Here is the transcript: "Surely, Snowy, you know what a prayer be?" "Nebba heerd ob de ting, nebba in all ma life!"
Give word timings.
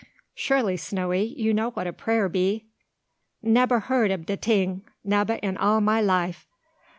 "Surely, 0.33 0.77
Snowy, 0.77 1.21
you 1.21 1.53
know 1.53 1.69
what 1.69 1.85
a 1.85 1.93
prayer 1.93 2.27
be?" 2.27 2.65
"Nebba 3.43 3.81
heerd 3.81 4.09
ob 4.09 4.25
de 4.25 4.35
ting, 4.35 4.83
nebba 5.03 5.37
in 5.45 5.57
all 5.57 5.79
ma 5.79 5.99
life!" 5.99 6.47